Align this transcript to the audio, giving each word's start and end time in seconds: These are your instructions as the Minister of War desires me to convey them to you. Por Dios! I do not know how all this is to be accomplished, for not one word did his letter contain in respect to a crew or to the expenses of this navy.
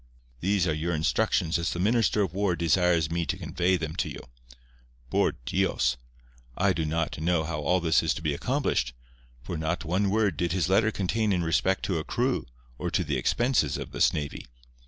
These 0.39 0.65
are 0.65 0.73
your 0.73 0.95
instructions 0.95 1.59
as 1.59 1.71
the 1.73 1.79
Minister 1.79 2.23
of 2.23 2.33
War 2.33 2.55
desires 2.55 3.11
me 3.11 3.23
to 3.27 3.37
convey 3.37 3.77
them 3.77 3.95
to 3.97 4.09
you. 4.09 4.21
Por 5.11 5.33
Dios! 5.45 5.95
I 6.57 6.73
do 6.73 6.85
not 6.85 7.19
know 7.19 7.43
how 7.43 7.59
all 7.59 7.79
this 7.79 8.01
is 8.01 8.15
to 8.15 8.23
be 8.23 8.33
accomplished, 8.33 8.95
for 9.43 9.59
not 9.59 9.85
one 9.85 10.09
word 10.09 10.37
did 10.37 10.53
his 10.53 10.69
letter 10.69 10.89
contain 10.89 11.31
in 11.31 11.43
respect 11.43 11.85
to 11.85 11.99
a 11.99 12.03
crew 12.03 12.47
or 12.79 12.89
to 12.89 13.03
the 13.03 13.15
expenses 13.15 13.77
of 13.77 13.91
this 13.91 14.11
navy. 14.11 14.47